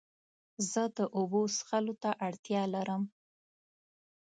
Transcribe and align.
زه 0.71 0.83
د 0.97 0.99
اوبو 1.17 1.41
څښلو 1.55 1.93
ته 2.03 2.11
اړتیا 2.27 2.61
لرم. 2.75 3.03